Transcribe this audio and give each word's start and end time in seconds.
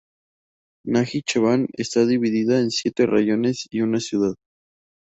Najicheván 0.87 1.67
está 1.77 2.07
dividida 2.07 2.57
en 2.59 2.71
siete 2.71 3.05
rayones 3.05 3.67
y 3.69 3.81
una 3.81 3.99
ciudad. 3.99 4.33